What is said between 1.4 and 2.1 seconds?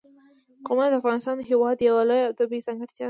هېواد یوه